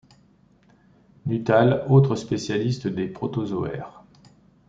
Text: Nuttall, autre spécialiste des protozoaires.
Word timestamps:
Nuttall, 1.27 1.85
autre 1.87 2.15
spécialiste 2.15 2.87
des 2.87 3.05
protozoaires. 3.07 4.03